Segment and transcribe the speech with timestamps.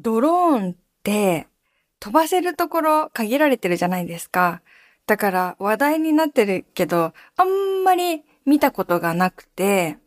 [0.00, 1.46] ドローンって
[2.00, 4.62] 飛ばせるところ限られてるじゃないですか。
[5.06, 9.98] だから話題になってるけど、あんまり見たことがなくて、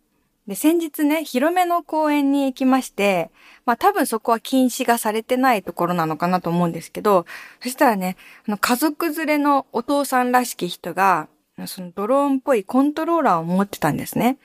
[0.47, 3.31] で、先日ね、広めの公園に行きまして、
[3.65, 7.25] まあ多分そこは禁止がされてないところなのかなと思うんですけど、
[7.61, 8.17] そしたらね、
[8.47, 11.29] あの家族連れのお父さんらしき人が、
[11.65, 14.37] そのドローンっぽいコントローラーを持ってたんですね。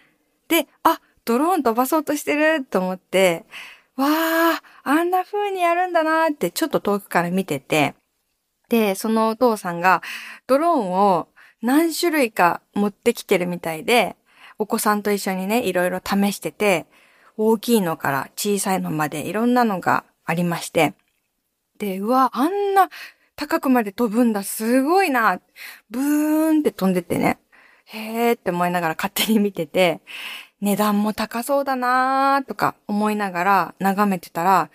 [0.47, 3.45] で、あ、ドローン飛ばそうとしてると思って、
[4.03, 7.95] わー、あんな風にやるんだなーってちょっと遠くから見てて、
[8.69, 10.03] で、そのお父さんが
[10.47, 11.29] ドローンを
[11.63, 14.17] 何種類か持ってきてるみたいで、
[14.59, 16.87] お子さんと一緒にね、いろいろ試してて、
[17.37, 20.95] 大きいのから小さいのまでいろんなのがありまして、
[21.79, 22.89] で、うわ、あんな
[23.37, 25.41] 高くまで飛ぶんだ、すごいな、
[25.91, 27.39] ブーンって飛んでてね、
[27.85, 30.01] へーって思いながら勝手に見てて、
[30.61, 34.71] 値段も高そうだなーとか思いながら眺めてたら、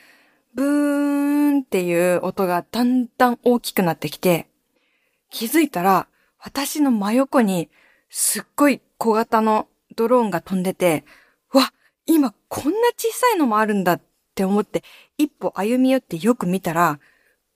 [0.54, 4.48] ブーンっていう音がだんだん大きくなってきて、
[5.30, 6.08] 気づいたら
[6.40, 7.70] 私の真横に
[8.10, 11.04] すっごい小型のドローンが飛んでて、
[11.52, 11.74] わ、
[12.06, 14.02] 今こんな小さいのもあるんだっ
[14.36, 14.84] て思って
[15.18, 17.00] 一歩歩み寄ってよく見たら、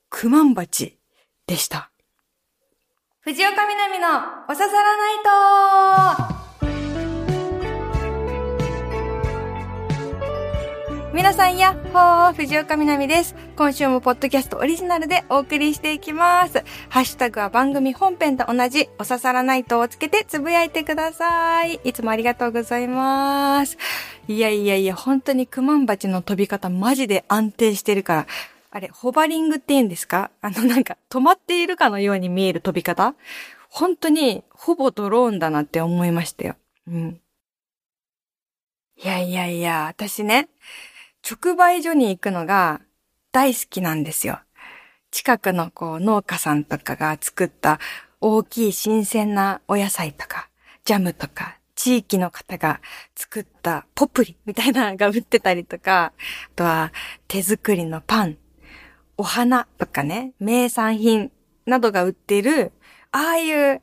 [0.09, 0.97] クマンバチ
[1.45, 1.91] でした。
[3.21, 4.07] 藤岡みなみの
[4.49, 6.36] おささらないと
[11.17, 13.33] 皆さんやっほー、藤岡みなみです。
[13.55, 16.63] 今週もポッドキャストオリジナルでお送りしていきます。
[16.89, 21.79] ハッシュタグは番組本編と同じ、おささらないとをつけてつぶやいてください。
[21.83, 23.79] いつもありがとうございます。
[24.27, 28.27] いやいやいや、本当にクマンバチの飛び方マジで安定してるから、
[28.69, 30.29] あれ、ホバリングって言うんですか？
[30.41, 33.15] あのなんか止まっているかのように見える飛び方？
[33.69, 36.57] 本当にほぼドローンだなって思いましたよ。
[36.87, 37.19] うん。
[38.99, 40.49] いやいやいや、私ね、
[41.29, 42.79] 直売所に行くのが
[43.33, 44.39] 大好きなんですよ。
[45.11, 47.79] 近くのこう農家さんとかが作った
[48.21, 50.47] 大きい新鮮なお野菜とか、
[50.85, 52.79] ジャムとか、地域の方が
[53.13, 56.13] 作ったポプリみたいなのが売ってたりとか、あ
[56.55, 56.93] とは
[57.27, 58.37] 手作りのパン、
[59.17, 61.33] お花とかね、名産品
[61.65, 62.71] などが売ってる、
[63.11, 63.81] ああいう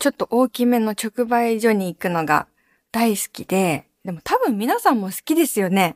[0.00, 2.48] ちょっと大きめの直売所に行くのが
[2.90, 5.94] 大好きで、でも多分皆さんも好きですよね。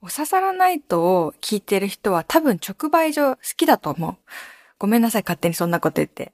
[0.00, 4.16] おささらナイトを聞いてる人は多分直売所好きだと思う。
[4.78, 6.32] ごめんなさい、勝手にそんなこと言って。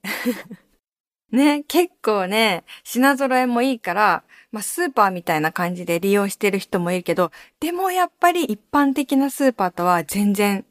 [1.31, 10.63] ね、結構ね、品揃えもいいから、まあ、スーパーみたいな感じで利用してる人もいるけど、でもやっぱり一般的なスーパーとは全然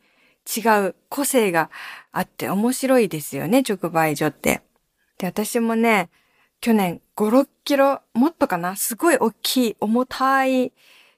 [0.56, 1.70] 違う個性が
[2.12, 4.62] あって面白いですよね、直売所って。
[5.18, 6.10] で、私もね、
[6.60, 10.72] 去年5、6キロ、もっとかなすごい大きい重たい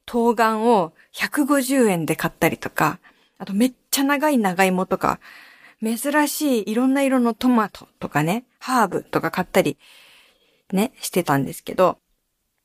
[0.06, 2.98] 冬瓜を150円で買ったりとか、
[3.38, 5.20] あとめっちゃ長い長芋とか、
[5.82, 9.76] 珍しいいろんな色のトマトとかね、ハーブとか買ったり、
[10.72, 11.98] ね、してたんですけど、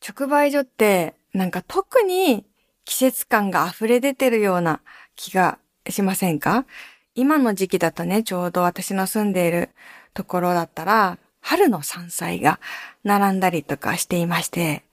[0.07, 2.45] 直売所ってなんか特に
[2.85, 4.81] 季節感が溢れ出てるような
[5.15, 5.59] 気が
[5.89, 6.65] しませんか？
[7.13, 9.69] 今の時期だとね、ちょうど私の住んでいる
[10.13, 12.59] ところだったら、春の山菜が
[13.03, 14.83] 並んだりとかしていまして、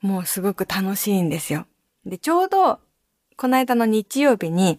[0.00, 1.66] もうすごく楽しいんですよ。
[2.06, 2.80] で、ちょうど
[3.36, 4.78] この間の日曜日に、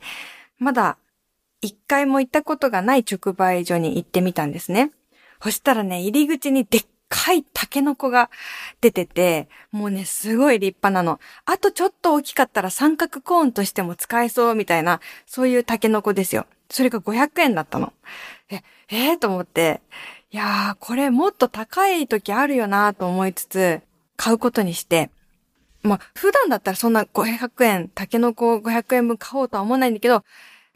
[0.57, 0.97] まだ
[1.61, 4.91] 一回も行ったことがない直売所に行ってみたんですね。
[5.41, 8.29] そしたらね、入り口にでっかいタケノコが
[8.81, 11.19] 出てて、もうね、すごい立派なの。
[11.45, 16.47] あとちょっと大きかったら三角コーンとしても使えそうみたいな、そういうタケノコですよ。
[16.69, 17.93] それが500円だったの。
[18.49, 19.81] え、えー、と思って、
[20.31, 23.81] いやー、これもっと高い時あるよなと思いつつ、
[24.17, 25.09] 買うことにして、
[25.87, 30.23] まあ、普段だったらそんな500円、タケノコ500円分買おうとは思わないんだけど、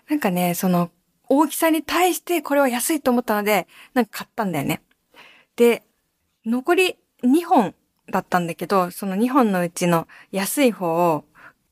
[0.10, 0.92] なんかね、その、
[1.30, 4.82] 大きさに対してこれは安いと思ったので、なんか買ったんだよね。
[5.56, 5.84] で、
[6.46, 7.76] 残り2本
[8.10, 11.24] だったんだけど、その2本のうちの安い方を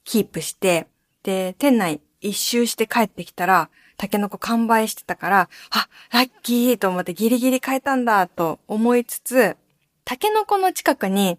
[0.03, 0.88] キープして、
[1.23, 9.57] で、店内一周して帰ってきたら、タケノコ完売してたから、あ、ラッキーと思ってギリギリ買えたんだと思いつつ、
[10.06, 11.38] タケノコの近くに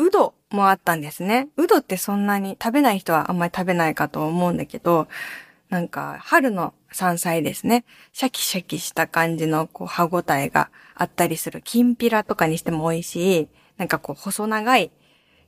[0.00, 1.48] うどもあったんですね。
[1.58, 5.08] うどってそんなに食べない人はあんまり食べないかと思うんだけど、
[5.68, 7.84] なんか春の山菜ですね。
[8.12, 11.60] シャキシャキした感じのこう歯ごたえがあったりする。
[11.60, 13.48] きんぴらとかにしても美味しい。
[13.76, 14.90] なんかこう細長い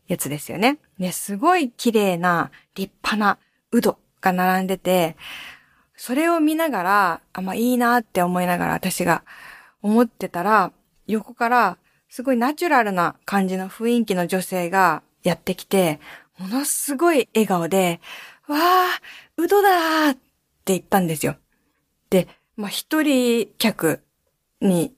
[0.06, 0.78] やつですよね。
[0.98, 3.38] ね、すごい綺麗な立派な
[3.70, 5.16] うどが並んでて、
[5.96, 9.24] それを見ながら、あ、まあいいなって思いながら私が
[9.80, 10.72] 思ってたら、
[11.06, 11.78] 横から
[12.14, 15.98] すごいナチュラルな感じの雰囲気の女性がやってきて、
[16.38, 18.02] ものすごい笑顔で、
[18.48, 21.36] わー、うどだーって言ったんですよ。
[22.10, 24.02] で、まあ、一人客
[24.60, 24.92] に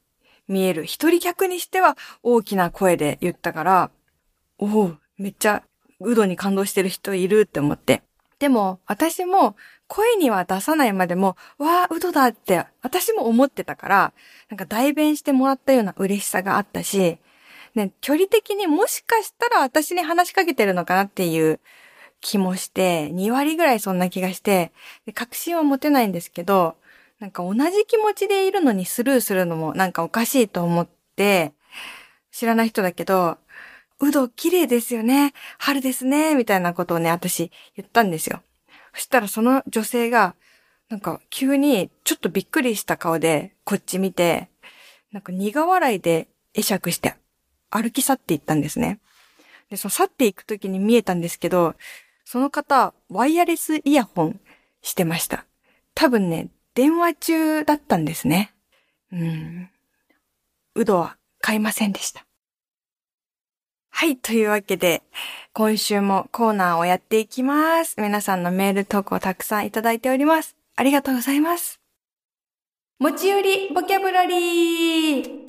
[0.48, 0.86] 見える。
[0.86, 3.90] 一人客にしては大きな声で言ったから、
[4.58, 5.62] おお、めっちゃ、
[6.00, 8.02] うどに感動してる人いるって思って。
[8.44, 9.56] でも、私も
[9.86, 14.12] 声には出さないまでも、わあ、うどだって私も思ってたから、
[14.50, 17.16] なんか代弁してもらったような嬉しさがあったし、
[17.74, 21.58] ね、距離的にもしかしたら私に話しかけてるのかなっていう
[22.20, 24.72] 気もして、2割ぐらいそんな気がして、
[25.06, 26.76] で確信は持てないんですけど、
[27.20, 31.54] なんか同じ気持ちでいるのにスルーするのもなんかおかしいと思って、
[32.30, 33.38] 知らない人だけど、
[34.00, 35.32] うど綺麗ですよね。
[35.58, 36.34] 春ですね。
[36.34, 38.42] みたいなことをね、私言ったんですよ。
[38.94, 40.34] そしたらその女性が、
[40.88, 44.48] なんか急にちょっとびっくりした顔でこっち見て、
[45.12, 47.14] なんか苦笑いで会釈して
[47.70, 49.00] 歩き去っていったんですね。
[49.70, 51.74] で、その去っていく時に見えたんですけど、
[52.24, 54.40] その方、ワイヤレスイヤホン
[54.82, 55.46] してました。
[55.94, 58.52] 多分ね、電話中だったんですね。
[59.12, 59.70] うん。
[60.74, 62.26] うどは買いませんでした。
[63.96, 64.16] はい。
[64.16, 65.04] というわけで、
[65.52, 67.94] 今週もコーナーをやっていきます。
[68.00, 70.56] 皆さんのメール投稿たくさんいただいております。
[70.74, 71.80] ありがとうございます。
[72.98, 75.46] 持ち寄りボキャブラリー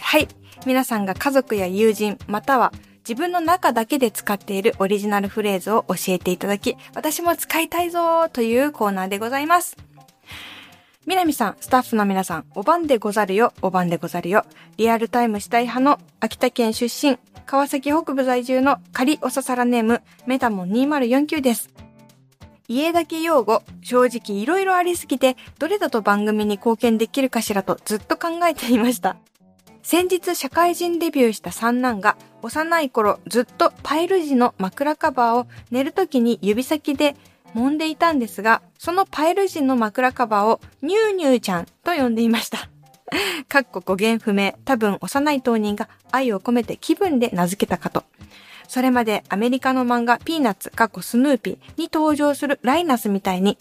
[0.00, 0.28] はい。
[0.66, 2.72] 皆さんが家族や友人、または
[3.08, 9.76] 自分の中だけで使っているオリジナルフレーズを教えていただき、私も使いたいぞというコーナーでございます。
[11.04, 14.44] みなみさん、スタッフの皆さん、お晩でござるよ、お晩でござるよ。
[14.76, 21.70] リアルタイムしたい派の秋田県出身、川崎北部在住の仮おささらネーム、メタモン2049です。
[22.68, 29.16] 家だけ用語、正直いろいろありすぎて、どれだと番組に貢献できるかしらとずっと考えていました。
[29.82, 37.16] 先日社会人デビューした三男が幼い頃ずっとパイル時の枕カバーを寝るときに指先で
[37.54, 42.68] 揉んでいたんですが、そのパイル時の枕カバーをニューニューちゃんと呼んでいました。
[43.48, 48.04] かっこ語源不明、多分幼い当人が愛を込めて気分で名付けたかと。
[48.68, 53.58] それまでアメリカの漫画ピーナッツ、かっこスヌーピーに登場するライナスみたいに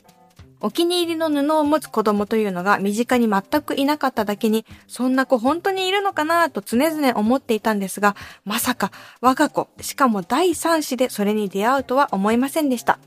[0.64, 8.16] お気に入りの布を持つ子供というのが身近に全くいなかっただけに、そんな子本当にいるのかなと常々思っていたんですが、
[8.46, 8.92] まさか
[9.22, 13.00] 我が子、しかも第三子でそれに出会うとは思いませんでした。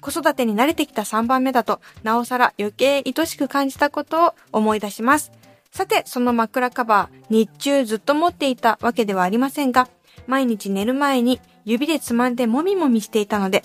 [0.00, 5.32] 子育てに慣れてきた3番目だと、なおさら余計愛しく感じたことを思い出します。
[5.70, 9.88] さて、その枕カバー、日中ずっと持っていたわけではありませんが、
[10.26, 13.64] 毎日寝る前に指でつまんでもみもみしていたので、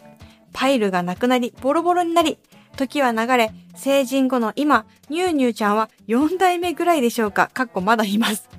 [0.53, 2.37] パイルがなくなり、ボロボロになり、
[2.77, 8.49] 時は流れ、成人後の今、ニューニューちゃんは4代目ぐらいでしょうかかっこまだいます。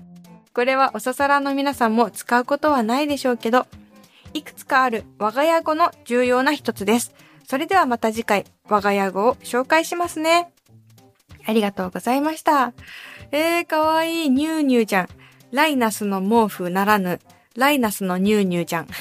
[0.53, 3.67] これはおささらの皆さんも使うことはないでしょうけど、
[4.35, 7.15] いくつかある我が家語の重要な一つです。
[7.47, 10.53] それではまた次回、我が家語を紹介しますね。
[11.47, 12.73] ありがとうございました。
[13.31, 15.09] えー、かわいい、ニューニューちゃん。
[15.53, 17.21] ライナスの毛布ならぬ、
[17.55, 18.89] ライナスのニューニューちゃん。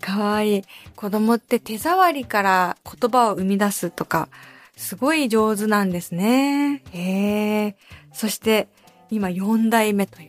[0.00, 0.62] かわいい。
[0.94, 4.28] 子供って手触りから言葉を生み出すとか、
[4.76, 6.84] すごい上手なんですね。
[6.92, 7.76] へえ。
[8.12, 8.68] そして、
[9.10, 10.28] 今4代目という。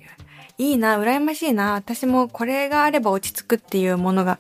[0.58, 1.74] いいな、羨ましいな。
[1.74, 4.40] 私もこれがあれば落ち着くっていうものが、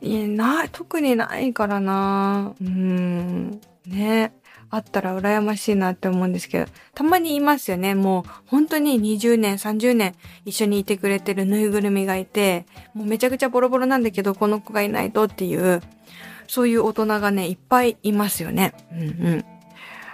[0.00, 2.54] いや、な、特にないからな。
[2.60, 3.60] うーん。
[3.86, 4.32] ね。
[4.70, 7.94] あったら羨ましいなって思うんですけど、たまにいますよね。
[7.94, 10.14] もう本当に20年、30年
[10.44, 15.80] 一緒にいてくれてるぬいぐるみがいて、もうめちゃくちゃボロボロなんだけど、この子がいないとっていう、
[16.48, 18.74] そういう大人がね、いっぱいいますよね。
[18.92, 19.02] うんう
[19.36, 19.44] ん。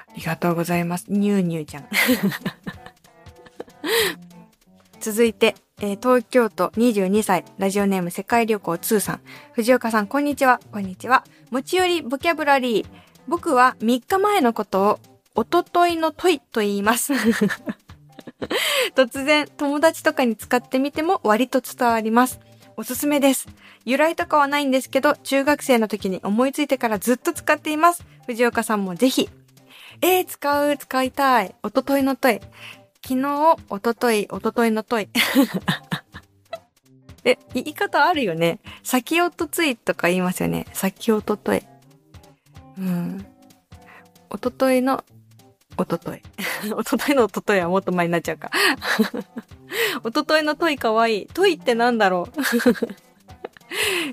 [0.08, 1.06] ありがとうございます。
[1.08, 1.88] ニューニューちゃん。
[5.00, 9.20] 続いて、えー、東京都22歳、ラジオネーム世界旅行2さん。
[9.52, 10.60] 藤岡さん、こんにちは。
[10.70, 11.24] こんにちは。
[11.50, 12.86] 持ち寄りボキャブラリー。
[13.26, 15.00] 僕は3日前のことを、
[15.34, 17.12] おとといの問いと言います。
[18.94, 22.38] 突然、友達とかに使ってみても割と伝わります。
[22.76, 23.48] おすすめです。
[23.84, 28.06] 由来とかはないんですけど、中学生の時に思いついてからずっと使っています。
[28.26, 29.28] 藤岡さんもぜひ。
[30.02, 31.54] えー、使う、使いたい。
[31.64, 32.40] おとといの問い。
[33.06, 35.08] 昨日、おととい、おとといの問い。
[37.26, 38.60] え、言い方あるよね。
[38.82, 40.66] 先おとついとか言いますよね。
[40.72, 41.62] 先おととい。
[42.78, 43.26] うん。
[44.30, 45.04] おとといの、
[45.76, 46.22] おととい。
[46.74, 48.50] おとといのおとといはもっと前になっちゃうか。
[50.02, 51.26] おとといの問いかわいい。
[51.26, 52.32] 問いってなんだろう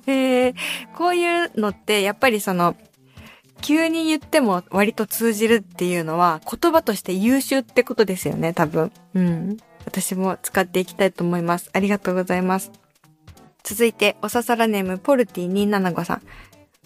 [0.06, 0.54] えー、
[0.98, 2.76] こういうのってやっぱりその、
[3.62, 8.92] 急に言っても割と通じるっていうのは言葉として優秀ってことですよね、多分。
[9.14, 9.58] うん。
[9.86, 11.70] 私も使っていきたいと思います。
[11.74, 12.72] ありがとうございます。
[13.64, 16.22] 続いて、おささらネームポルティ275さん。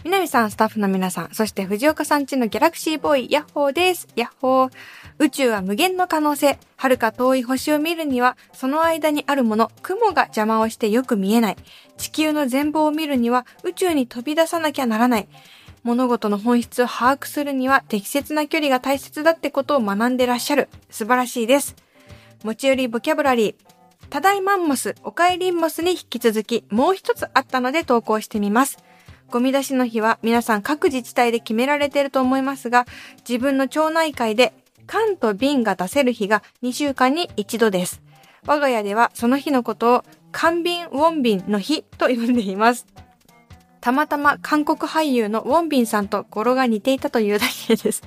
[0.04, 4.08] 南さん、スタッフの皆さん、そして藤岡さんちのギャラクシーボーイ、ヤッホーです。
[4.16, 4.72] ヤッホー。
[5.18, 6.60] 宇宙は無限の可能性。
[6.78, 11.58] 遥か遠い星を見るには、その間にあるもの、雲が邪魔をしてよく見えない。
[11.98, 15.28] 地球の全貌を見るには、宇宙に飛び出さなきゃならない。
[15.86, 20.68] 物事の本質を把握するには、適切な距離が大切だってことを学んでらっしゃる。
[20.90, 21.76] 素晴らしいです。
[22.44, 23.56] 持ち寄りボキャブラリー。
[24.10, 28.80] ただいまんモス、おかえりんモスに引き続き、もう一つあったので投稿してみます。
[29.30, 32.88] ゴミ出しの日は皆さん各自治体で決められていると思いますが、
[33.20, 34.54] 自分の町内会で
[34.88, 38.02] 缶と瓶が出せる日が2週間に1度です。
[38.48, 42.88] 我が家ではその日のことを缶瓶ウォンビンの日と呼んでいます。
[43.86, 48.02] たまたま韓国俳優のウォンビンさんと語呂が似ていたというだけです。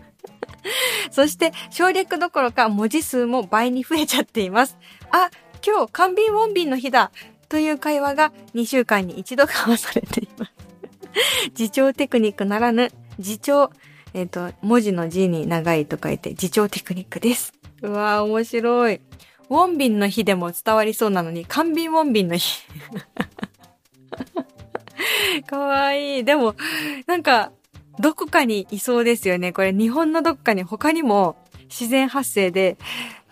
[1.12, 4.76] そして省略どころか文字数も倍に増えちゃっています。
[5.12, 5.30] あ、
[5.64, 7.12] 今日缶瓶ウォンビンの日だ
[7.48, 10.52] という会話が2週間に1度交わされています。
[11.56, 13.70] 自重テクニックならぬ、自重、
[14.14, 17.52] えっ、ー、と、文字の字に長いと書いて、自重テクニックです。
[17.82, 19.00] うわー、面白い。
[19.48, 22.64] ウォンビンの日でも伝わりそうなのに、缶瓶ウォンビンの日。
[25.46, 26.24] かわいい。
[26.24, 26.54] でも、
[27.06, 27.52] なんか、
[27.98, 29.52] どこかにいそうですよね。
[29.52, 32.76] これ日本のどっかに他にも自然発生で、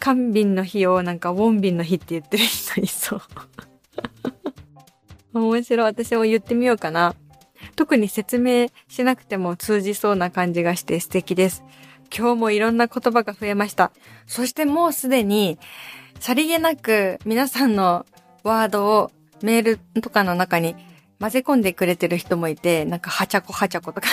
[0.01, 3.23] 缶瓶の日をなんかウォンビンの日って言ってる人いそう。
[5.39, 5.87] 面白い。
[5.87, 7.15] 私も言ってみようかな。
[7.77, 11.63] 特に説明しなくても通じそうな感じがして素敵です。
[12.17, 13.93] 今日もいろんな言葉が増えました。
[14.27, 15.59] そしてもうすでに、
[16.21, 18.07] さりげなく皆さんの
[18.43, 19.11] ワードを
[19.43, 20.77] メールとかの中に
[21.19, 24.09] 混ぜ込んでくれてる人もいて、なんかはちゃこはちゃことか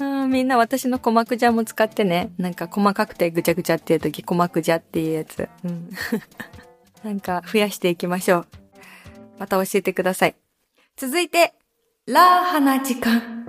[0.28, 2.32] みんな私の鼓膜じゃも使ってね。
[2.38, 5.48] なんか細かくてぐちゃぐちゃっていう時鼓膜じゃっていうやつ。
[5.64, 5.90] うん。
[7.04, 8.46] なんか増やしていきましょう。
[9.38, 10.34] また教えてください。
[10.96, 11.54] 続いて、
[12.06, 13.40] ラーハな時間。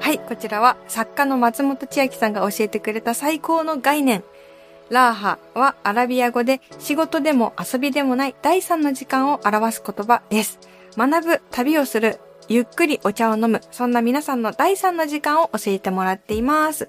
[0.00, 4.22] はい、こちらは作家の松本千秋さんが教えてくれた最高の概念。
[4.94, 10.60] ラーハはアラビア語で仕事でも遊びでもない第三の時間を表す言葉です。
[10.96, 16.88] 学ぶ、旅をする、ゆっくりお茶を飲む、そんな皆さんの第三の時間を教えてもらっています。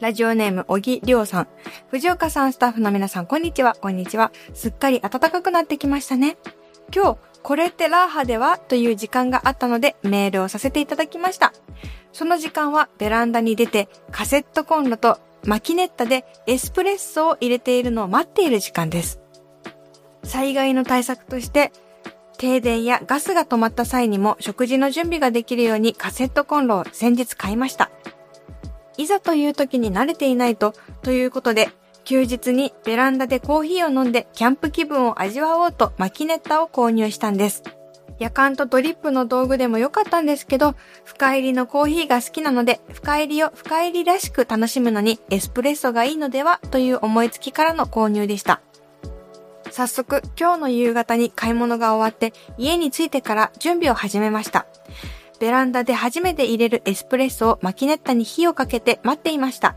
[0.00, 1.48] ラジオネーム、小木亮さん。
[1.90, 4.30] 藤岡さん、スタッフの皆さん、こんにちは、こんにちは。
[4.54, 6.36] すっかり暖かくなってきましたね。
[6.94, 11.52] 今日、これってラーハではという時間があったのでメールをさせていただきました。
[12.12, 19.20] その時間はベランダに出てカセットコンロとマキネッタでエスプレッソを入れているのを待っている時間です。
[20.24, 21.72] 災害の対策として
[22.36, 27.90] 停電やガスが止まった際にも食事の準備ができるようにカセットコンロを先日買いました。
[28.98, 31.68] いざという時に慣れていないと、ということで
[32.04, 37.62] 休日にベランダでコーヒーを飲んでキャンプ気分を味わおうとマキネッタを購入したんです。
[38.18, 48.60] 夜間とドリップの道具でもよかったんですけど、深入りのコーヒーが好きなので、深入りを深入りらしく楽しむのにエスプレッソがいいのではという思いつきからの購入でした。
[49.70, 54.66] 早速、今日の夕方に買い物が終わって家に着いてから準備を始めました。
[55.38, 59.76] ベランダで初めて入れるエスプレッソをマキネッタに火をかけて待っていました。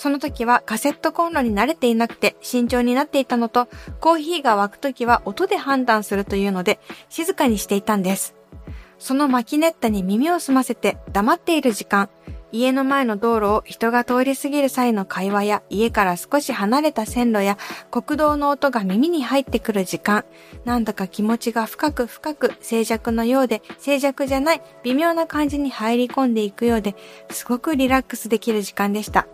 [0.00, 3.68] その時はカセットコンロに慣れていなくて慎重になっていたのと、
[4.00, 6.80] コーヒーが沸く時は音で判断するというので、
[7.10, 8.34] 静かにしていたんです。
[8.98, 12.08] そのマキネッタに耳を澄ませて黙っている時間、
[12.50, 17.58] 家の前の道路を人が通り過ぎる際の会話や家から少し離れた線路や
[17.90, 20.24] 国道の音が耳に入ってくる時間、
[20.64, 26.96] なんだか気持ちが深く深く静寂のようで静寂じゃない微妙な感じに入り込んでいくようで
[27.28, 29.26] すごくリラックスできる時間でした。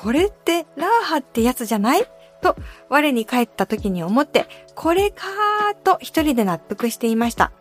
[0.00, 2.04] これってラーハってやつじゃない？
[2.40, 2.56] と
[2.88, 7.52] 我に帰った時に思って、これかーと一人で納得していました。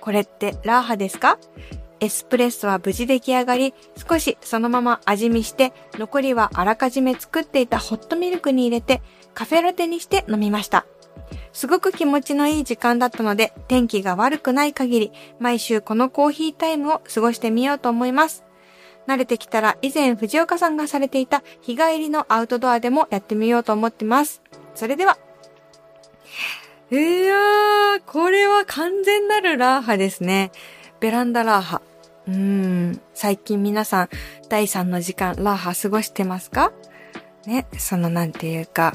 [0.00, 1.38] これってラーハですか？
[2.00, 3.74] エスプレッソは無事出来上がり、
[4.08, 9.00] 少しそのまま味見して、残りはあらかじめ作っていたホットミルクに入れて、
[9.32, 10.86] カフェラテにして飲みました。
[11.52, 18.42] すごく気持ちのいい時間だったので、天気が悪くない限り、毎週このコーヒータイムを過ごしてみようと思います。
[19.06, 24.42] 慣れてきたら以前藤岡さんがされていた日帰りのアウトドアでもやってみようと思ってます。
[24.74, 25.18] それでは。
[26.90, 30.52] いやー、これは完全なるラーハですね。
[31.00, 31.82] ベランダラーハ。
[32.26, 34.08] うーん、最近皆さん
[34.48, 36.72] 第3の時間ラーハ過ごしてますか？
[37.46, 38.94] ね、そのなんていうか、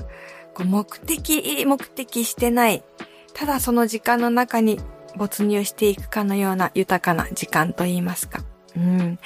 [0.54, 2.84] こう目的、目的してない。
[3.34, 4.80] ただその時間の中に
[5.16, 8.40] 没入していくかのような豊かな時間と言いますか。
[8.76, 9.20] うん。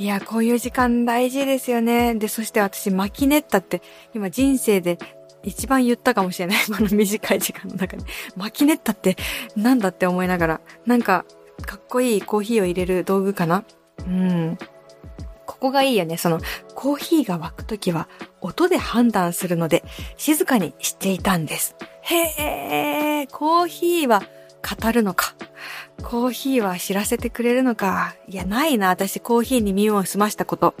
[0.00, 2.14] いや、こういう時間大事ですよね。
[2.14, 3.82] で、そして私、マキネッタって、
[4.14, 4.96] 今人生で
[5.42, 6.56] 一番言ったかもしれない。
[6.74, 8.04] この短い時間の中で。
[8.34, 9.18] マキネッタって
[9.56, 11.26] なんだって思いながら、なんか、
[11.66, 13.62] かっこいいコーヒーを入れる道具かな？
[13.98, 14.58] うん。
[15.44, 16.16] ここがいいよね。
[16.16, 16.40] その、
[16.74, 18.08] コーヒーが沸くときは、
[18.40, 19.84] 音で判断するので、
[20.16, 21.76] 静かにしていたんです。
[22.00, 24.22] へえ、コーヒーは
[24.62, 25.34] 語るのか？
[26.02, 28.14] コーヒーは知らせてくれるのか？
[28.28, 28.88] いや、ないな。
[28.88, 30.74] 私、コーヒーに耳を澄ましたこと。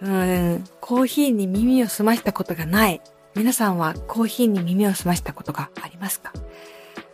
[0.00, 3.00] うん、コーヒーに耳を澄ましたことがない。
[3.34, 6.32] 皆さんはコーヒーに耳を澄ましたことがありますか？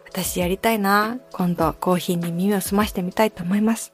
[0.08, 1.18] 私やりたいな。
[1.32, 3.92] 今度コーヒーに耳を澄ましてみたいと思います。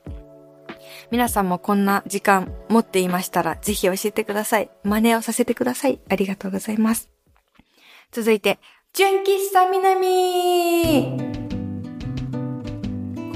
[1.11, 4.71] 皆さんもこんな時間持っていましたらぜひ教えてください。
[4.85, 6.01] 真似をさせてください。
[6.09, 7.09] ありがとうございます。
[8.11, 8.59] 続いて、
[8.95, 11.48] 純喫茶南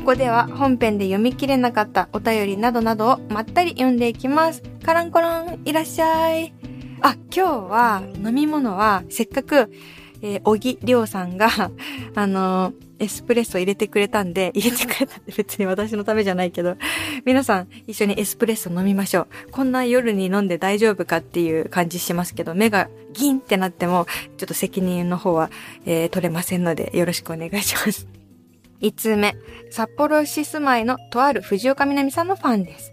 [0.03, 4.61] ここでは本編で読み切れなかったお便りなどなどをまったり読んでいきます。
[4.85, 6.53] カランコロン、いらっしゃい。
[7.01, 9.73] あ、今日は飲み物はせっかく、
[10.21, 11.49] えー、小木亮さんが、
[12.17, 16.77] あのー、エスプレッソ入れてくれたんで、入れてくれたって別に私のためじゃないけど、
[17.25, 19.53] 皆さん一緒にエスプレッソ飲みましょう。
[19.53, 25.49] こんな夜に飲んで大丈夫かっていう感じしますけど、目がギンってなっても、ちょっと責任の方は、
[25.87, 28.22] えー、取れませんので、よろしくお願いします。
[28.83, 29.37] 5つ目、
[29.71, 32.93] 札幌市住まいのとある藤岡みなみさんのファンです。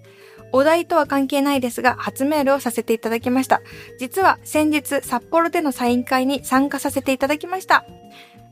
[0.52, 3.62] お題とは関係ないですが、初メールをさせていただきました。
[4.00, 7.86] 実は先日、札幌でのサイン会に参加させていただきました。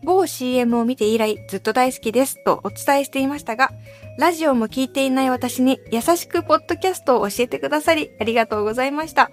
[0.04, 3.72] 某 CM を見て以来、ずっと大好きですとお伝えしていましたが、
[4.18, 9.32] ラジオも聞いていない私に優しくポッドキャストを教えてくださり、ありがとうございました。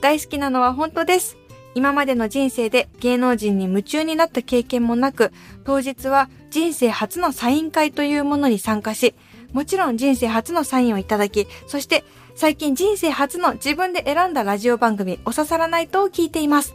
[0.00, 1.36] 大好きなのは本当です。
[1.74, 5.32] 今までの人生で芸能人に夢中になった経験もなく、
[5.64, 9.14] 当日は人生初のサイン会というものに参加し、
[9.52, 16.74] もちろん人生初のサインをいただき、そして最近人生初の自分で選んだラジオ番組、おささらないとを聞いています。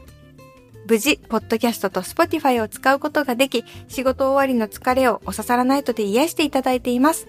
[0.88, 7.28] 無事、ポッドキャストと Spotify を使うことができ、仕事終わりの疲れをおささらナイトで癒していただいています。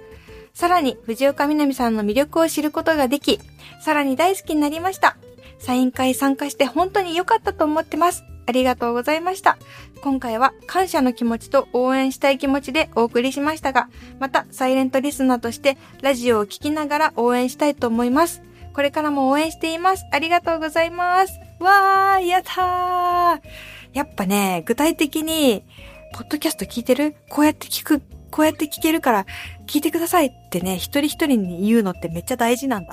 [0.52, 3.40] さらに、藤岡みなみさんの魅力を知ることができ、
[3.81, 5.16] さらに大好きになりました。
[5.58, 8.24] サイン会参加して本当に良かったと思ってます。
[8.48, 9.58] ありがとうございました。
[10.02, 13.88] 今回は感謝の気持ちと応援したい気持ちでお送りしましたが、
[14.20, 18.42] またサイレントリスナーとしてラジオを聴きながら応援したいと思います。
[18.72, 20.04] これからも応援しています。
[20.12, 21.40] ありがとうございます。
[21.58, 23.40] わー、やったー。
[23.94, 25.64] やっぱね、具体的に、
[26.12, 27.16] ポッドキャスト聞いてる？
[27.30, 29.26] こうやって聞く、こうやって聞けるから
[29.66, 32.92] 聞いてくださいってね、一人一人に言うのってめっちゃ大事なんだ。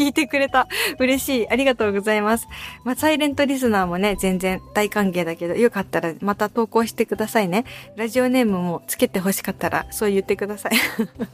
[0.00, 0.66] 聞いてくれた。
[0.98, 1.48] 嬉しい。
[1.50, 2.48] ありがとうございます。
[2.84, 7.66] まあ、サイレントリスナーもね、全然大歓迎だけど、よかったらまた投稿してくださいね。
[7.96, 10.72] ラジオネームもつけて欲しかったら、そう言ってください。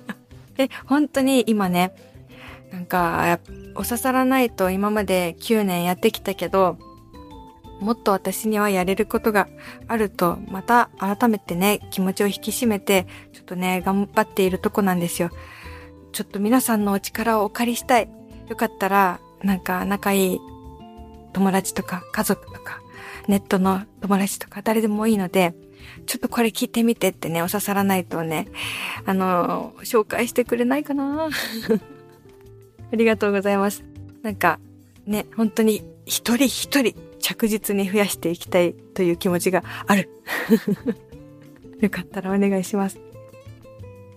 [0.59, 1.93] え、本当に今ね、
[2.73, 3.39] なんか、
[3.77, 6.77] お刺さらないと今まで9年やってきたけど、
[7.81, 9.47] もっと私にはやれることが
[9.87, 15.31] あると、また改めてね、気持ちを引き締めて、ちょっとね、頑張っているとこなんですよ。
[16.11, 18.09] ちょっと皆さんのお力をお借りしたい。
[18.49, 20.41] よかったら、なんか仲いい
[21.33, 22.81] 友達とか家族とか、
[23.29, 25.55] ネットの友達とか誰でもいいので、
[26.07, 28.49] ちょっとこれ聞いてみてってね、お刺さらないとね、
[29.05, 31.29] あの、紹介してくれないかな
[32.93, 33.85] ありがとうございます。
[34.23, 34.59] なんか、
[35.07, 40.09] ね、本当に一人一人着実に増やしていきたいという気持ちがある。
[41.81, 42.99] よかったらお願いします。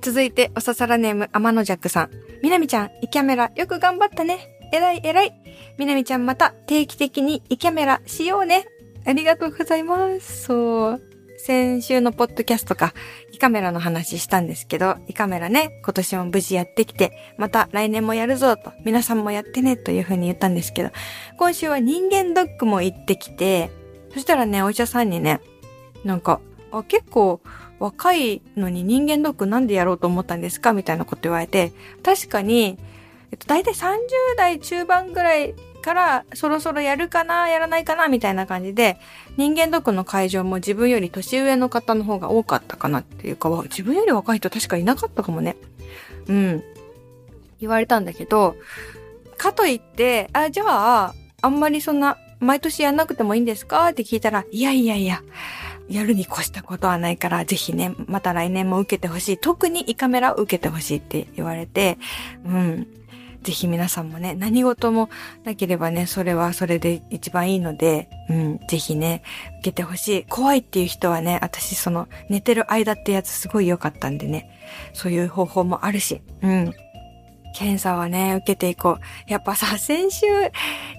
[0.01, 2.28] 続いて、おささらネーム、天野ジャックさん。
[2.41, 4.39] みなみちゃん、イキャメラ、よく頑張ったね。
[4.71, 5.34] えらいえらい。
[5.78, 8.65] みなみちゃんまた定期的にイキャメラしようね。
[9.06, 10.43] ありがとうございます。
[10.43, 11.02] そう。
[11.38, 12.93] 先週のポッドキャストか、
[13.32, 20.91] イカメラの話したんですけど、イカメラね、今年も無事やってきて、また来年もやるぞと、皆さんもやってねという風に言ったんですけど、
[21.38, 23.71] 今週は人間ドックも行ってきて、
[24.13, 25.39] そしたらね、お医者さんにね、
[26.04, 27.39] なんか、あ、結構、
[27.79, 30.73] 若いのに人間ドックなんでやろうと思ったんですか？
[30.73, 31.71] みたいなこと言われて、
[32.03, 32.77] 確かに、
[33.31, 33.97] えっと、大体30
[34.37, 38.97] 代中盤ぐらいからそろそろやるかな、やらないかな、みたいな感じで、
[39.37, 45.55] 人間ドックの会場も自分より年上の方の方が多かったかなっていうか、自分より若い人確かいなかったかもね。
[46.27, 46.63] うん。
[47.61, 48.57] 言われたんだけど、
[49.37, 53.87] かといって、あ、じゃあ、あんまりそんな、毎年やんなくてもいいんですか？
[53.89, 55.21] って聞いたら、いやいやいや、
[55.89, 59.38] やるに越したことはないから、ぜひね、また来年も受けてほしい。
[59.38, 61.97] 特に胃カメラを受けてほしいって言われて、
[62.45, 62.88] うん。
[63.43, 65.10] ぜひ皆さんもね、何事も
[65.45, 69.23] なければね、それはそれで一番いいので、うん、ぜひね、
[69.62, 70.25] 受けてほしい。
[70.25, 74.49] 怖いっていう人はね、私その寝てる間ってやつすごい良かったんでね、
[74.93, 76.73] そういう方法もあるし、うん。
[77.56, 79.32] 検査はね、受けていこう。
[79.32, 80.25] やっぱさ、先週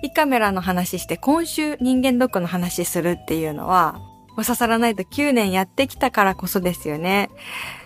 [0.03, 4.01] 胃カメラの話して、今週人間ドックの話するっていうのは、
[4.41, 7.29] お刺さらないと9年やってきたからこそですよね。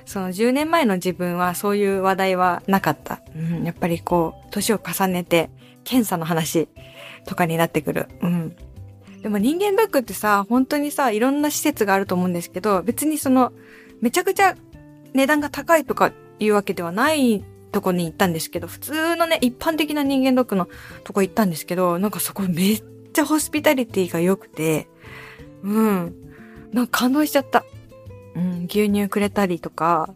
[0.07, 3.23] その10年前の自分はそういう話題はなかった。
[3.35, 5.51] うん、やっぱりこう、年を重ねて、
[5.83, 6.69] 検査の話
[7.27, 8.07] とかになってくる。
[8.23, 8.57] うん。
[9.21, 13.53] でも人間ドックってさ、本当にさ、いろんな施設があると思うんですけど、別にその、
[14.01, 14.55] めちゃくちゃ
[15.13, 20.69] 値段が高いとかいうわけではないとこに行ったんですけど、普通のね、一般的な人間ドックの
[21.03, 24.87] とこ行ったんですけど、なんかそこめっちゃホスピタリティが良くて、
[25.65, 26.15] うん。
[26.75, 27.65] なんか感動しちゃった。
[28.35, 30.13] うん、牛乳くれたりとか、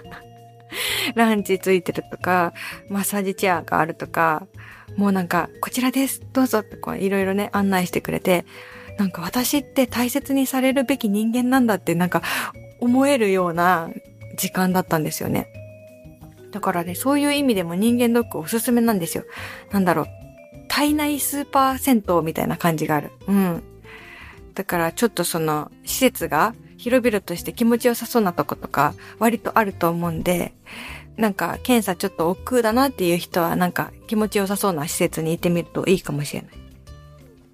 [1.16, 2.52] ランチついてるとか、
[2.90, 4.46] マッサージチェアがあるとか、
[4.96, 8.44] もうなんか、こちらです、どうぞってこういろいろね、案内してくれて、
[8.98, 12.22] なんか私って大切にされるべき人間なんだってなんか
[12.80, 13.90] 思えるような
[14.36, 15.48] 時間だったんですよね。
[16.50, 19.24] だからね、そういう意味でも人間ドックおすすめなんですよ。
[19.70, 20.06] なんだろう。
[20.68, 23.10] 体内スーパー銭湯みたいな感じがある。
[23.26, 23.62] うん。
[24.56, 30.54] だからちょっとその施設が広々として気持ちよさそうなとことか割とあると思うんで、
[31.16, 36.50] なんか検査ちょっと億劫だなっていう人はなんか気持ちよさそうな施設に行ってみるといいかもしれない。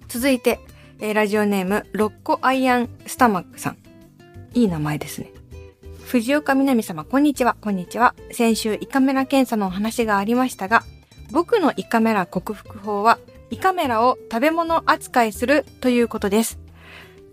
[0.07, 0.59] 続いて、
[0.99, 3.77] えー、ラジオネーム、ロッコアイアンスタマックさん。
[4.53, 5.31] いい名前ですね。
[6.05, 8.15] 藤岡みなみ様、こんにちは、こんにちは。
[8.31, 10.83] 先週胃カメラ検査のお話がありましたが、
[11.31, 16.62] 僕の胃カメラ克服法は、胃カメラを食べ物扱いするということです。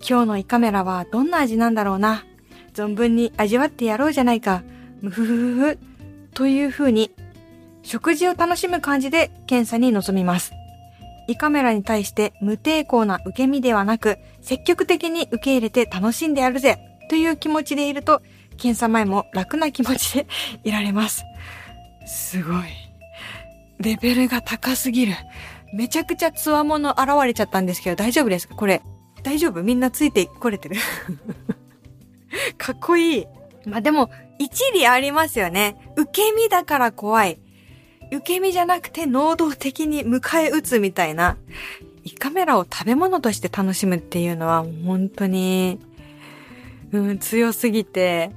[0.06, 2.24] 今日の胃カメラはどんな味なんだろうな。
[2.74, 4.62] 存分に味わってやろうじゃないか。
[5.02, 5.78] むふふふふ。
[6.34, 7.10] というふうに、
[7.82, 10.52] 食事を楽しむ感じで検査に臨みます。
[11.28, 18.22] 胃カメラに対して無抵抗な受け身ではなく、積極的に受け入れて楽しんでやるぜという気持ちでいると、
[18.56, 20.26] 検査前も楽な気持ちで
[20.64, 21.24] いられます。
[22.06, 22.62] すごい。
[23.78, 25.14] レベルが高すぎる。
[25.72, 28.54] めちゃくちゃ強者現れちゃったんですけど大丈夫ですか？
[28.56, 28.82] これ。
[29.22, 29.62] 大丈夫？
[29.62, 30.76] みんなついてこれてる？
[32.58, 33.26] かっこいい。
[33.66, 35.76] まあ、でも、一理ありますよね。
[35.96, 37.38] 受け身だから怖い。
[38.12, 41.36] 受け身じゃなくて能動的に迎え撃つみたいな。
[42.04, 45.78] 胃カメラを食べ物として楽しむっていうのは本当に、
[46.92, 48.30] うん、強すぎて、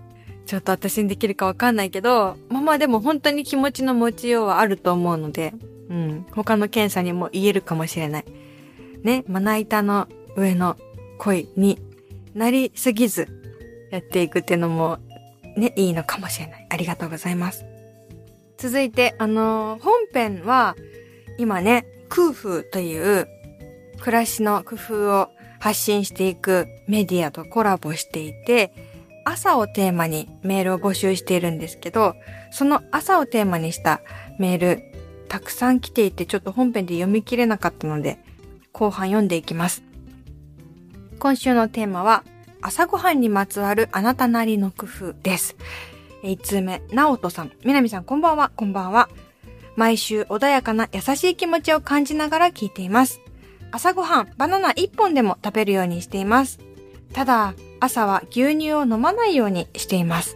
[0.46, 5.54] ちょっと私にできるかわかんないけど、まあまあでも本当に気持ちの持ちようはあると思うので、
[5.90, 8.26] うん、他の検査にも言えるかもしれない。
[9.04, 10.78] ね、まな板の上の
[11.20, 11.80] 恋に
[12.34, 13.28] なりすぎず
[13.92, 14.98] やっていくっていうのも
[15.56, 16.68] ね、いいのかもしれない。
[16.70, 17.66] ありがとうございます。
[18.58, 20.76] 続いて、あのー、本編は
[21.38, 23.28] 今ね、空風という
[24.00, 28.74] 暮らしの工夫を発信していくメディアとコラボしていて、
[29.26, 32.16] 朝をテーマにメールを募集しているんですけど、
[32.52, 34.02] その朝をテーマにした
[34.40, 34.82] メール、
[35.30, 38.20] たくさん来ていてちょっと本編で読み切れなかったので、
[38.72, 39.84] 後半読んでいきます。
[41.24, 42.26] 今週のテーマは、
[42.60, 45.56] 朝ごはんにまつわるあなたなりの工夫です。
[46.22, 47.52] 1通目、なおとさん。
[47.64, 49.08] みなみさん、こんばんは、こんばんは。
[49.78, 53.22] 毎週穏やかな優しい気持ちを感じながら聞いています。
[53.72, 56.60] 朝ごはん、バナナ1本でも食べるようにしています。
[57.14, 60.36] ただ、朝は牛乳を飲まないようにしています。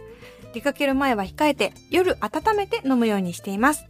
[0.54, 3.84] 出かける前は控えて、夜温めて飲むようにしています。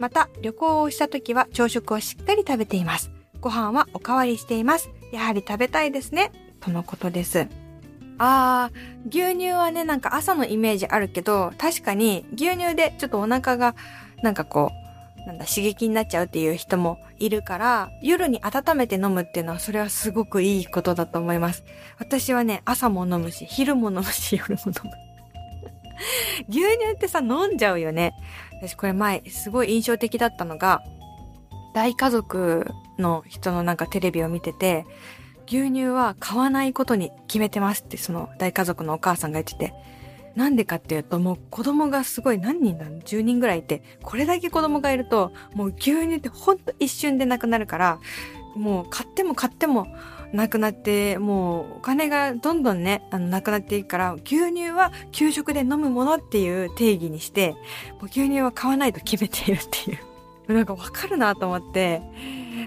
[0.00, 3.10] また、旅行をした時は朝食をしっかり食べています。
[3.42, 4.88] ご飯はおかわりしています。
[5.12, 6.32] やはり食べたいですね。
[6.60, 7.48] とのことです。
[8.18, 13.74] あー、牛乳はね、なんか朝のイメージあるけど、確かに牛乳でちょっとお腹が、
[14.22, 21.64] なんかこう、なんだ、刺激になっちゃうっていう人もいるから、夜に温めて飲むっていうのは、それはすごくいいことだと思います。
[21.98, 24.90] 私はね、朝も飲むし、昼も飲むし、夜も飲む。
[26.48, 28.14] 牛乳ってさ、飲んじゃうよね。
[28.60, 30.82] 私これ前、すごい印象的だったのが、
[31.78, 32.66] 大家族
[32.98, 34.84] の人のなんかテレビを見てて、
[35.46, 39.74] 牛乳は買わないことに決めてますってその大家族のお母さんが言ってて、
[40.34, 48.00] なんでかっていうともう子供がすごい何人だろう ?10 人ぐらいいて、これだけ子供がいるともう牛乳ってほんと一瞬でなくなるから、
[48.56, 49.86] もう買っても買っても
[50.32, 57.52] なくなって、もうお金がどんどんね、あの、なくなっていくから、牛乳は給食で飲むものっていう定義にして、
[58.00, 60.07] もう牛乳は買わないと決めているっていう。
[60.48, 62.02] なんかわかるなと思って、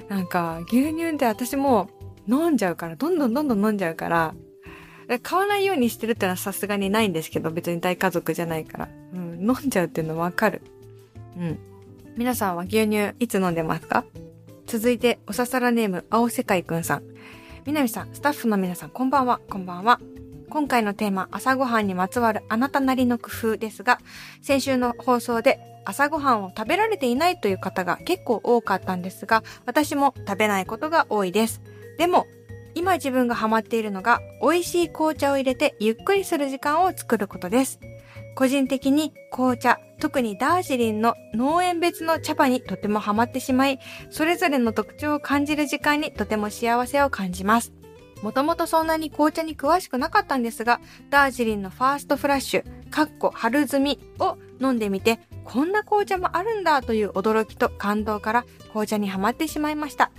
[0.07, 1.89] なんか牛乳って私も
[2.27, 4.35] 飲んじゃうから、どんどんどんどん飲んじゃうから、
[5.23, 8.89] 買わないようにしてるってのはさすがにないんですけど、別に大家族じゃないから。
[9.13, 10.61] うん、飲んじゃうっていうのわかる。
[11.37, 11.59] うん。
[12.15, 14.05] 皆さんは牛乳いつ飲んでますか？
[14.67, 17.03] 続いて、おささらネーム、青世界くんさん。
[17.65, 19.99] みなみさん、スタッフの皆さん、こんばんは、こんばんは。
[20.49, 23.99] 今回のテーマ、朝ごはんにまつわるあなたなりの工夫ですが、
[24.41, 31.61] 先週の放送で朝ごはんを食べられていないという方が結構多かったんですが、私も食べないことが多いです。
[31.97, 32.27] でも、
[32.73, 37.79] 今自分がハマっているのが、美味しい紅茶を入れてゆっくりする時間を作ることです。
[38.35, 47.73] 個人的に紅茶、特にダージリンの農園別の茶葉にとてもハマってしまい、それぞれの特徴を感じる時間にとても幸せを感じます。
[48.21, 60.11] もともとそんなに紅茶に詳しくなかったんですが、ダージリンのファーストフラッシュ、かっこ春摘みを飲んでみて、こんな紅茶もあるんだという驚きと感動から紅茶にはまってしまいました。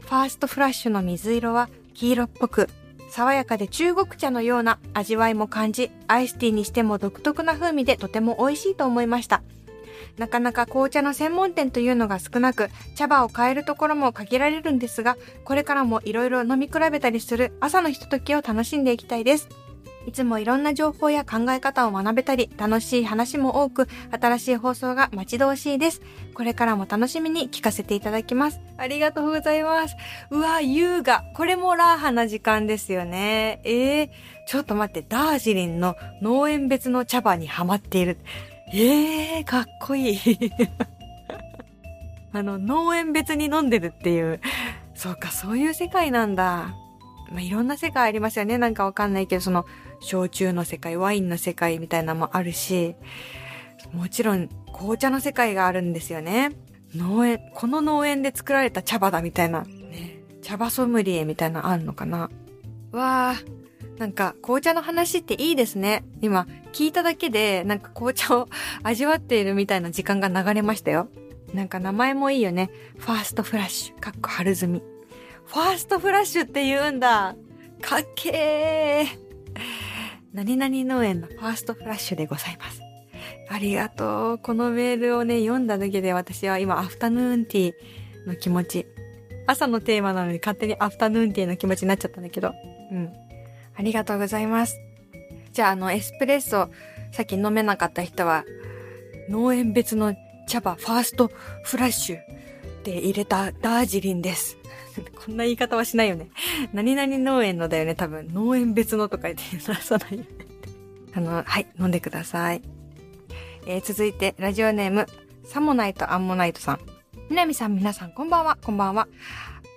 [0.00, 2.68] ファーストフラッシュの水色は黄色っぽく、
[3.10, 9.42] 爽やかで中国茶のような味わいも感じ、アイスティーにしても独特な風味でとても美味しいと思いました。
[10.18, 19.48] なかなか紅茶の専門店というのが少なく、茶葉を買えるところも限られるんですが、これからも色々飲み比べたりする朝のひとときを楽しんでいきたいです。
[20.06, 26.00] いつもいろんな情報や考え方を学べたり、楽しい話も多く、新しい放送が待ち遠しいです。
[26.34, 28.60] これからも楽しみに聞かせていただきます。
[28.78, 29.96] ありがとうございます。
[30.30, 31.24] うわ、優雅。
[31.34, 33.60] これもラーハな時間ですよね。
[33.64, 34.08] ええー、
[34.46, 38.18] ちょっと待って、ダージリンの農園別の茶葉にハマっている。
[38.72, 40.18] ええー、かっこいい。
[42.32, 44.40] あの、農園別に飲んでるっていう。
[44.94, 46.74] そうか、そういう世界なんだ。
[47.30, 48.58] まあ、いろんな世界ありますよね。
[48.58, 49.66] なんかわかんないけど、その、
[50.00, 52.96] 焼酎の世界、ワインの世界みたいなのもあるし、
[53.92, 56.52] もちろん、紅茶の世界があるんですよね。
[56.94, 62.30] 農園、この農園で作られた茶葉だみたいな、ね、茶葉ソムリエみたいなのあんのかな。
[62.92, 66.04] わー、なんか紅茶の話っていいですね。
[66.20, 68.48] 今聞いただけでなんか紅茶を
[68.82, 71.08] 味わっているみたいな時間が流れましたよ。
[71.54, 72.70] なんか名前もいいよね。
[72.98, 74.82] ファーストフラッシュ、かっこ春摘み。
[75.46, 77.36] ファーストフラッシュって言うんだ。
[77.80, 79.30] かっけー。
[80.32, 82.80] 何々農園のファーストフラッシュでございます。
[83.48, 84.38] ありがとう。
[84.38, 88.86] このメールをね、読んだだけで私は今アフタヌーンティーの気持ち。
[89.46, 92.52] 朝のテーマなのに勝手にアフタヌーンティーの気持ちになっちゃったんだけど。
[92.92, 93.12] うん。
[93.74, 94.78] ありがとうございます。
[95.52, 96.70] じゃあ、あの、エスプレッソ、
[97.10, 98.44] さっき飲めなかった人は、
[99.28, 100.14] 農園別の
[100.46, 101.30] 茶葉ファースト
[101.64, 102.18] フラッシュ
[102.84, 104.59] で入れたダージリンです。
[105.04, 106.30] こんな言い方はしないよね。
[106.72, 108.28] 何々農園のだよね、多分。
[108.32, 110.26] 農園別のとか言って出さないよね。
[111.14, 112.62] あの、はい、飲んでください。
[113.66, 115.06] えー、続いて、ラジオネーム、
[115.44, 116.80] サモナイトアンモナイトさん。
[117.28, 119.08] みなみさん、皆さん、こんばんは、こんばんは。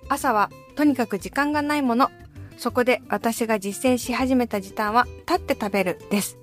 [0.09, 2.11] 朝は、とにかく時間がないもの、
[2.57, 6.37] そこで私が実践し始めた時短は立って食べるです。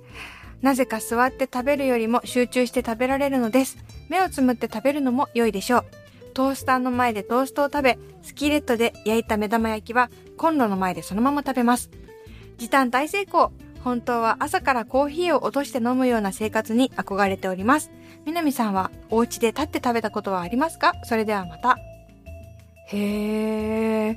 [0.63, 3.79] なぜか座って食べるよりも集中して食べられるのです。
[4.09, 5.85] 目をつむって食べるのも良いでしょう。
[6.31, 11.91] トースターの前でトーストを食べ、スキレットで焼いた目玉焼きはコンロの前でそのまま食べます。
[12.59, 13.53] 時短大成功。
[13.83, 17.91] 本当は朝からコーヒーを落として飲むような生活に憧れております。
[18.27, 20.93] 南さんはお家で立って食べたことはありますか？
[21.05, 21.79] それではまた。
[22.89, 24.15] へー。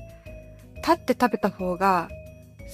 [0.78, 2.10] 立って食べた方が、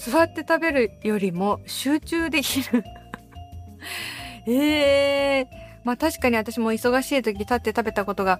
[0.03, 2.83] 座って食べるよりも集中できる
[4.47, 5.45] ええー、
[5.83, 8.39] まあ確かに私も忙しい時立って食べたことが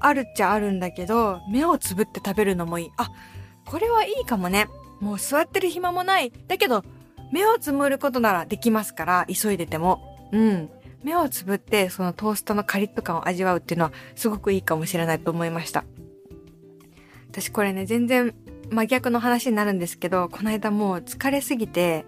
[0.00, 2.90] あるっちゃあるんだけど、目をつぶって食べるのもいい。
[2.96, 3.10] あ、
[3.64, 4.68] これはいいかもね。
[5.00, 6.32] もう座ってる暇もない。
[6.48, 6.84] だけど、
[7.32, 10.28] 目をつむることならできますから、急いでても。
[10.32, 10.70] うん。
[11.04, 15.84] 目をつぶってそのトーストのカリッと感を味わうっていうのはすごくいいかもしれないと思いました。
[17.30, 18.34] 私これね、全然
[18.70, 22.04] 真逆の話になるんですけど、この間もう疲れすぎて、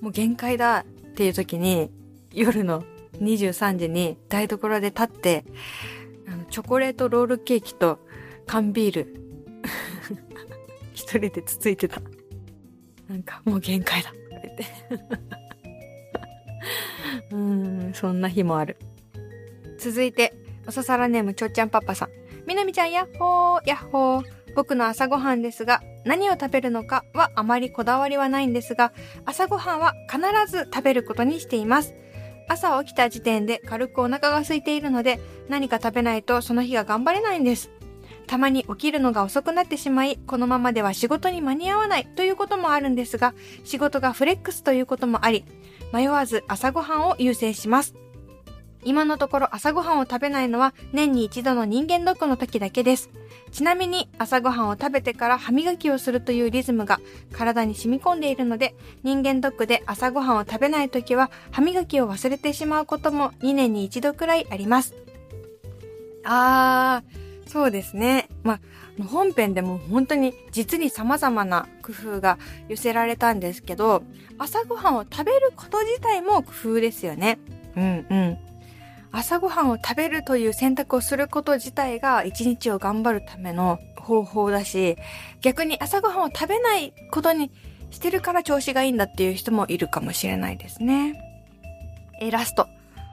[0.00, 1.90] もう限界だっていう時に、
[2.32, 2.84] 夜の
[3.20, 5.44] 23時に台所で立って、
[6.52, 7.98] チョコレートロールケーキと
[8.46, 9.16] 缶ビール、
[10.92, 12.02] 一人でつついてた。
[13.08, 14.64] なんかもう限界だって言って。
[17.32, 18.76] うん、そんな日もある。
[19.78, 20.34] 続いて、
[20.66, 22.08] おささらネームちょっちゃんパパさん。
[22.46, 24.24] みなみちゃんやっほー、やっほー。
[24.54, 28.92] 僕の朝ごはんですが、何を食べるのかはあまりこだわりはないんですが、
[29.24, 31.94] 朝ごはんは必ず食べることにしています。
[32.48, 37.70] 朝起きた時点で軽くお腹が空いているので、何か食べないとその日が頑張れないんです。
[38.26, 45.44] たまに起きるのが遅くなってしまい、このままでは仕事に間に合わないということもあるんですが、仕事がフレックスということもあり、
[45.92, 47.94] 迷わず朝ごはんを優先します。
[48.84, 53.10] 今のところ朝ごはんを食べないのは年に一度の人間ドックの時だけです。
[53.50, 57.00] ちなみに朝ごはんを食べてから歯磨きをするというリズムが
[57.32, 64.94] 体に染み込んでいるので、人間ドックで朝ごはんを食べない時は歯磨きを忘れてしまうことも2年に一度くらいあります。
[66.24, 68.28] あー、そうですね。
[68.42, 74.02] まあ、本編でも本当に実に様々な工夫が寄せられたんですけど、
[74.38, 77.38] 朝ごはんを食べること自体も工夫ですよね。
[77.76, 78.51] うんうん。
[79.12, 84.96] 朝ごはんを食べるという選択をすること自体が一日を頑張るための方法だし、
[85.42, 87.52] 逆に朝ごはんを食べないことに
[87.90, 91.14] してるから調子がいいんだっていう人もいるかもしれないですね。
[92.20, 92.66] えラスト。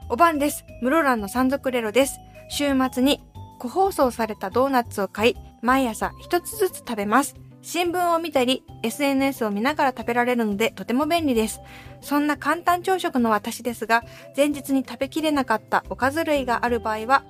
[0.08, 0.64] お晩です。
[0.82, 2.18] 室蘭の山賊レロです。
[2.48, 3.20] 週末に
[3.58, 7.36] 個包装されたドーナツを買い、毎朝一つずつ食べます。
[7.62, 11.60] 新聞を見たり、SNS を見ながら食べられるのでとても便利です。
[12.00, 14.02] そんな簡単朝食の私ですが、
[14.36, 17.24] 前日に食べきれなかったおかず類がある場合は、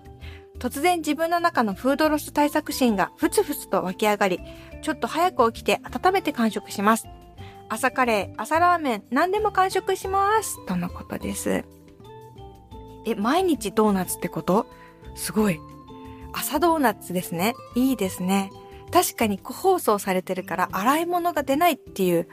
[0.58, 4.40] 突然自分の中のフードロス対策心がふつふつと湧き上がり、
[4.82, 7.06] ちょっと早く起きて温めて完食します。
[7.68, 10.64] 朝カレー、朝ラーメン、何でも完食します。
[10.66, 11.64] とのことです。
[13.06, 14.66] え、毎日ドーナツってこと？
[15.14, 15.58] すごい。
[16.32, 17.54] 朝ドーナツですね。
[17.74, 18.50] いいですね。
[18.92, 22.28] 確かに個包装されてるから洗い物が出ないっていう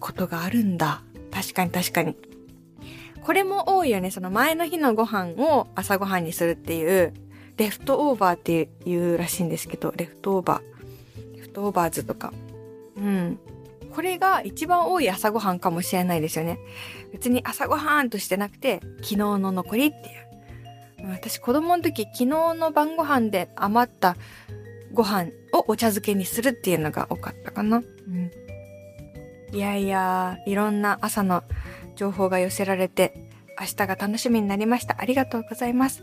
[0.00, 1.02] ことがあるんだ。
[1.30, 2.16] 確かに確かに。
[3.22, 4.10] これも多いよね。
[4.10, 7.14] その前の日のご飯を朝ごはんにするっていう、
[7.56, 11.36] leftover っていうらしいんですけど、 leftover。
[11.36, 12.32] leftovers とか。
[12.96, 13.38] うん。
[13.94, 16.58] これが一番多い朝ごはんかもしれないですよね。
[17.12, 21.08] 別に朝ごはんとしてなくて、昨日の残りっていう。
[21.08, 24.16] 私子供の時昨日の晩ご飯で余った
[24.92, 27.78] ご飯をお茶漬けにするっていうのが多かったかな。
[27.78, 28.30] うん。
[29.52, 31.42] いやいや、いろんな朝の
[31.96, 33.14] 情報が寄せられて、
[33.60, 34.96] 明日が楽しみになりました。
[34.98, 36.02] ありがとうございます。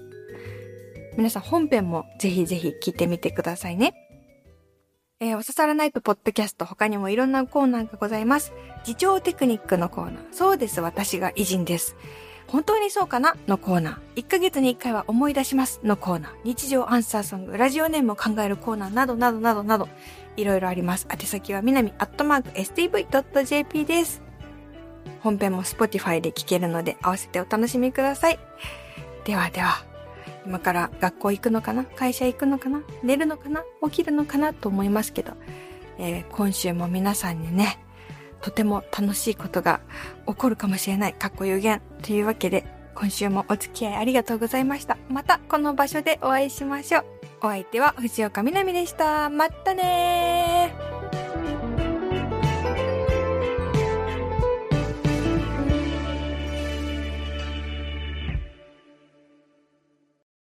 [1.17, 3.93] 皆さん本編もぜひぜひ聞いてみてくださいね。
[5.19, 8.54] えー、おささらないとポッドキャスト他にもいろんなコーナーがございます。
[8.88, 10.23] 自重テクニックのコーナー。
[10.32, 11.97] そうです、私が偉人です。
[12.51, 14.23] 本当にそうかなのコーナー。
[14.23, 16.31] 1ヶ月に1回は思い出しますのコーナー。
[16.43, 19.88] 日常アンサーソング、ラジオネームを考えるコーナーなどなどなどなど、
[20.35, 21.07] いろいろあります。
[21.12, 24.21] 宛先はみなみアットマーク stv.jp です。
[25.21, 28.39] 本編も Spotify で聴けるので合わせてお楽しみください。
[29.25, 29.85] ではでは、
[30.45, 31.83] 今から学校行くのかな？
[31.83, 32.81] 会社行くのかな？
[33.03, 33.63] 寝るのかな？
[33.83, 34.55] 起きるのかな？
[34.55, 35.33] と思いますけど、
[35.99, 37.77] えー、今週も皆さんにね、
[38.41, 39.82] とても楽しいことが
[40.28, 44.97] 起こるかもしれない、かっこ予言というわけで、今週もお付き合いありがとうございました。
[45.10, 47.06] またこの場所でお会いしましょう。
[47.41, 49.30] お相手は藤岡みなみでした。
[49.30, 51.68] またねー